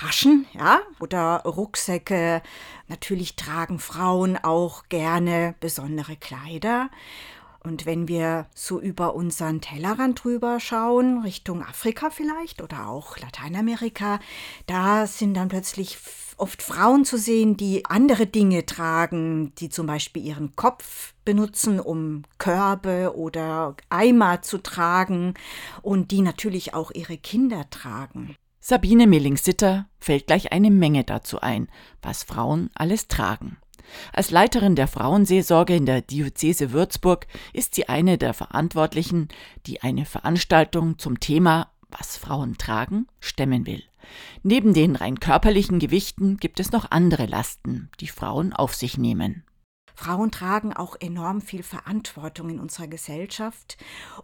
Taschen, 0.00 0.46
ja, 0.54 0.80
oder 0.98 1.42
Rucksäcke. 1.44 2.40
Natürlich 2.88 3.36
tragen 3.36 3.78
Frauen 3.78 4.38
auch 4.38 4.84
gerne 4.88 5.54
besondere 5.60 6.16
Kleider. 6.16 6.88
Und 7.62 7.84
wenn 7.84 8.08
wir 8.08 8.46
so 8.54 8.80
über 8.80 9.14
unseren 9.14 9.60
Tellerrand 9.60 10.24
drüber 10.24 10.58
schauen, 10.58 11.20
Richtung 11.20 11.62
Afrika 11.62 12.08
vielleicht 12.08 12.62
oder 12.62 12.88
auch 12.88 13.18
Lateinamerika, 13.18 14.20
da 14.66 15.06
sind 15.06 15.34
dann 15.34 15.48
plötzlich 15.48 15.98
oft 16.38 16.62
Frauen 16.62 17.04
zu 17.04 17.18
sehen, 17.18 17.58
die 17.58 17.84
andere 17.84 18.26
Dinge 18.26 18.64
tragen, 18.64 19.54
die 19.56 19.68
zum 19.68 19.86
Beispiel 19.86 20.24
ihren 20.24 20.56
Kopf 20.56 21.12
benutzen, 21.26 21.78
um 21.78 22.22
Körbe 22.38 23.14
oder 23.14 23.76
Eimer 23.90 24.40
zu 24.40 24.62
tragen 24.62 25.34
und 25.82 26.10
die 26.10 26.22
natürlich 26.22 26.72
auch 26.72 26.90
ihre 26.90 27.18
Kinder 27.18 27.68
tragen. 27.68 28.34
Sabine 28.60 29.06
Milling-Sitter 29.06 29.88
fällt 29.98 30.26
gleich 30.26 30.52
eine 30.52 30.70
Menge 30.70 31.04
dazu 31.04 31.40
ein, 31.40 31.68
was 32.02 32.22
Frauen 32.22 32.70
alles 32.74 33.08
tragen. 33.08 33.56
Als 34.12 34.30
Leiterin 34.30 34.76
der 34.76 34.86
Frauenseelsorge 34.86 35.74
in 35.74 35.86
der 35.86 36.02
Diözese 36.02 36.70
Würzburg 36.72 37.26
ist 37.52 37.74
sie 37.74 37.88
eine 37.88 38.18
der 38.18 38.34
Verantwortlichen, 38.34 39.28
die 39.66 39.82
eine 39.82 40.04
Veranstaltung 40.04 40.98
zum 40.98 41.20
Thema 41.20 41.70
Was 41.90 42.16
Frauen 42.16 42.56
tragen 42.56 43.06
stemmen 43.18 43.66
will. 43.66 43.82
Neben 44.42 44.74
den 44.74 44.94
rein 44.94 45.18
körperlichen 45.20 45.78
Gewichten 45.78 46.36
gibt 46.36 46.60
es 46.60 46.70
noch 46.70 46.90
andere 46.90 47.26
Lasten, 47.26 47.90
die 48.00 48.08
Frauen 48.08 48.52
auf 48.52 48.74
sich 48.74 48.96
nehmen. 48.96 49.42
Frauen 49.94 50.30
tragen 50.30 50.72
auch 50.72 50.96
enorm 51.00 51.40
viel 51.40 51.62
Verantwortung 51.62 52.50
in 52.50 52.60
unserer 52.60 52.88
Gesellschaft 52.88 53.76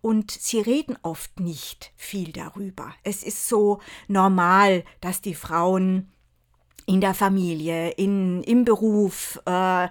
und 0.00 0.30
sie 0.30 0.60
reden 0.60 0.96
oft 1.02 1.40
nicht 1.40 1.92
viel 1.96 2.32
darüber. 2.32 2.92
Es 3.02 3.22
ist 3.22 3.48
so 3.48 3.80
normal, 4.08 4.84
dass 5.00 5.20
die 5.20 5.34
Frauen 5.34 6.10
in 6.86 7.00
der 7.00 7.14
Familie, 7.14 7.90
in, 7.92 8.42
im 8.42 8.64
Beruf, 8.64 9.40
äh, 9.46 9.88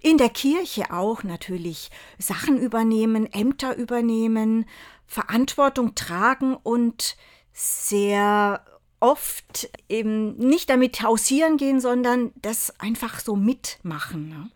in 0.00 0.16
der 0.18 0.28
Kirche 0.28 0.92
auch 0.92 1.24
natürlich 1.24 1.90
Sachen 2.18 2.58
übernehmen, 2.58 3.26
Ämter 3.32 3.76
übernehmen, 3.76 4.66
Verantwortung 5.06 5.94
tragen 5.94 6.54
und 6.54 7.16
sehr 7.52 8.64
oft 9.00 9.70
eben 9.88 10.36
nicht 10.36 10.70
damit 10.70 11.02
hausieren 11.02 11.56
gehen, 11.56 11.80
sondern 11.80 12.32
das 12.36 12.78
einfach 12.80 13.20
so 13.20 13.36
mitmachen. 13.36 14.28
Ne? 14.28 14.50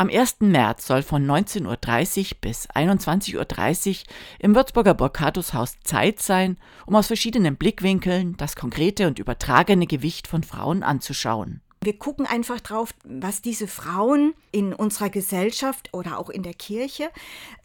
Am 0.00 0.08
1. 0.08 0.36
März 0.40 0.86
soll 0.86 1.02
von 1.02 1.26
19.30 1.26 1.66
Uhr 1.66 2.38
bis 2.40 2.70
21.30 2.70 3.36
Uhr 3.36 3.96
im 4.38 4.54
Würzburger 4.54 4.94
Burkhartushaus 4.94 5.78
Zeit 5.84 6.20
sein, 6.20 6.56
um 6.86 6.96
aus 6.96 7.08
verschiedenen 7.08 7.56
Blickwinkeln 7.56 8.34
das 8.38 8.56
konkrete 8.56 9.06
und 9.08 9.18
übertragene 9.18 9.86
Gewicht 9.86 10.26
von 10.26 10.42
Frauen 10.42 10.82
anzuschauen. 10.82 11.60
Wir 11.82 11.98
gucken 11.98 12.24
einfach 12.24 12.60
drauf, 12.60 12.94
was 13.04 13.42
diese 13.42 13.68
Frauen 13.68 14.32
in 14.52 14.72
unserer 14.72 15.10
Gesellschaft 15.10 15.92
oder 15.92 16.18
auch 16.18 16.30
in 16.30 16.42
der 16.42 16.54
Kirche, 16.54 17.10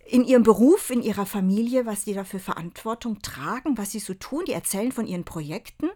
in 0.06 0.26
ihrem 0.26 0.44
Beruf, 0.44 0.90
in 0.90 1.02
ihrer 1.02 1.26
Familie, 1.26 1.86
was 1.86 2.04
sie 2.04 2.16
da 2.16 2.26
für 2.26 2.40
Verantwortung 2.40 3.22
tragen, 3.22 3.78
was 3.78 3.92
sie 3.92 4.00
so 4.00 4.14
tun. 4.14 4.44
Die 4.46 4.52
erzählen 4.52 4.92
von 4.92 5.08
ihren 5.08 5.24
Projekten. 5.24 5.90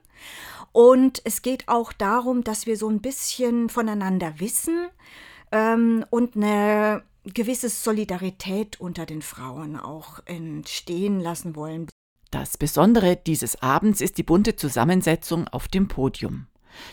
Und 0.72 1.22
es 1.26 1.42
geht 1.42 1.68
auch 1.68 1.92
darum, 1.92 2.46
dass 2.46 2.66
wir 2.66 2.78
so 2.78 2.88
ein 2.88 3.02
bisschen 3.02 3.68
voneinander 3.68 4.40
wissen 4.40 4.88
ähm, 5.52 6.06
und 6.10 6.36
eine 6.36 7.04
gewisse 7.26 7.70
Solidarität 7.70 8.80
unter 8.80 9.06
den 9.06 9.22
Frauen 9.22 9.76
auch 9.76 10.20
entstehen 10.26 11.20
lassen 11.20 11.56
wollen. 11.56 11.88
Das 12.32 12.58
Besondere 12.58 13.16
dieses 13.16 13.62
Abends 13.62 14.02
ist 14.02 14.18
die 14.18 14.24
bunte 14.24 14.56
Zusammensetzung 14.56 15.48
auf 15.48 15.68
dem 15.68 15.88
Podium. 15.88 16.48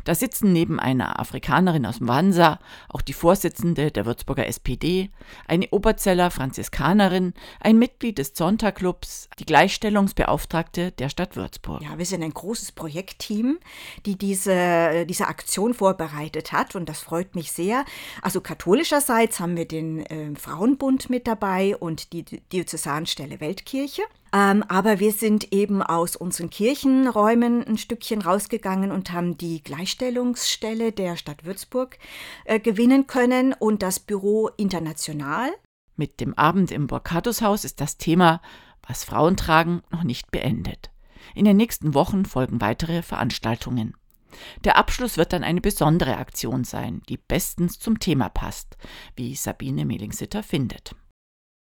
Da 0.04 0.14
sitzen 0.14 0.52
neben 0.52 0.80
einer 0.80 1.20
Afrikanerin 1.20 1.86
aus 1.86 2.00
Mwanza 2.00 2.58
auch 2.88 3.02
die 3.02 3.12
Vorsitzende 3.12 3.90
der 3.90 4.06
Würzburger 4.06 4.46
SPD, 4.46 5.10
eine 5.46 5.68
Oberzeller 5.70 6.30
Franziskanerin, 6.30 7.34
ein 7.60 7.78
Mitglied 7.78 8.18
des 8.18 8.34
Zonta-Clubs, 8.34 9.28
die 9.38 9.46
Gleichstellungsbeauftragte 9.46 10.92
der 10.92 11.08
Stadt 11.08 11.36
Würzburg. 11.36 11.82
Ja, 11.82 11.98
wir 11.98 12.06
sind 12.06 12.22
ein 12.22 12.32
großes 12.32 12.72
Projektteam, 12.72 13.58
die 14.04 14.16
diese, 14.16 15.06
diese 15.06 15.28
Aktion 15.28 15.74
vorbereitet 15.74 16.52
hat 16.52 16.76
und 16.76 16.88
das 16.88 17.00
freut 17.00 17.34
mich 17.34 17.52
sehr. 17.52 17.84
Also 18.22 18.40
katholischerseits 18.40 19.40
haben 19.40 19.56
wir 19.56 19.66
den 19.66 20.04
äh, 20.06 20.34
Frauenbund 20.36 21.10
mit 21.10 21.26
dabei 21.26 21.76
und 21.76 22.12
die 22.12 22.24
Diözesanstelle 22.24 23.40
Weltkirche. 23.40 24.02
Ähm, 24.32 24.64
aber 24.68 24.98
wir 24.98 25.12
sind 25.12 25.52
eben 25.52 25.82
aus 25.82 26.16
unseren 26.16 26.50
Kirchenräumen 26.50 27.64
ein 27.64 27.78
Stückchen 27.78 28.22
rausgegangen 28.22 28.90
und 28.90 29.12
haben 29.12 29.38
die 29.38 29.62
Gleichstellungsstelle 29.62 30.92
der 30.92 31.16
Stadt 31.16 31.44
Würzburg 31.44 31.98
äh, 32.44 32.58
gewinnen 32.60 33.06
können 33.06 33.54
und 33.54 33.82
das 33.82 34.00
Büro 34.00 34.48
international. 34.56 35.50
Mit 35.96 36.20
dem 36.20 36.34
Abend 36.34 36.70
im 36.70 36.86
Burkhartushaus 36.86 37.64
ist 37.64 37.80
das 37.80 37.96
Thema, 37.96 38.42
was 38.86 39.04
Frauen 39.04 39.36
tragen, 39.36 39.82
noch 39.90 40.02
nicht 40.02 40.30
beendet. 40.30 40.90
In 41.34 41.44
den 41.44 41.56
nächsten 41.56 41.94
Wochen 41.94 42.24
folgen 42.24 42.60
weitere 42.60 43.02
Veranstaltungen. 43.02 43.94
Der 44.64 44.76
Abschluss 44.76 45.16
wird 45.16 45.32
dann 45.32 45.44
eine 45.44 45.60
besondere 45.60 46.18
Aktion 46.18 46.64
sein, 46.64 47.02
die 47.08 47.16
bestens 47.16 47.78
zum 47.78 47.98
Thema 47.98 48.28
passt, 48.28 48.76
wie 49.16 49.34
Sabine 49.34 49.84
Mehlingsitter 49.84 50.42
findet. 50.42 50.94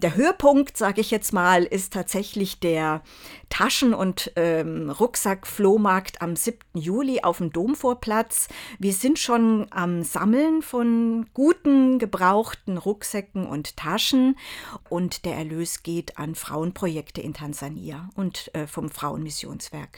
Der 0.02 0.14
Höhepunkt, 0.14 0.76
sage 0.76 1.00
ich 1.00 1.10
jetzt 1.10 1.32
mal, 1.32 1.64
ist 1.64 1.94
tatsächlich 1.94 2.60
der 2.60 3.00
Taschen- 3.48 3.94
und 3.94 4.30
ähm, 4.36 4.90
Rucksack-Flohmarkt 4.90 6.20
am 6.20 6.36
7. 6.36 6.58
Juli 6.74 7.22
auf 7.22 7.38
dem 7.38 7.50
Domvorplatz. 7.50 8.48
Wir 8.78 8.92
sind 8.92 9.18
schon 9.18 9.68
am 9.70 10.02
Sammeln 10.02 10.60
von 10.60 11.24
guten, 11.32 11.98
gebrauchten 11.98 12.76
Rucksäcken 12.76 13.46
und 13.46 13.78
Taschen 13.78 14.36
und 14.90 15.24
der 15.24 15.36
Erlös 15.36 15.82
geht 15.82 16.18
an 16.18 16.34
Frauenprojekte 16.34 17.22
in 17.22 17.32
Tansania 17.32 18.10
und 18.16 18.54
äh, 18.54 18.66
vom 18.66 18.90
Frauenmissionswerk. 18.90 19.88